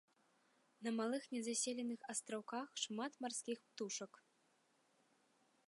На 0.87 0.91
малых 0.99 1.23
незаселеных 1.35 1.99
астраўках 2.13 2.67
шмат 2.85 3.13
марскіх 3.27 3.57
птушак. 3.67 4.13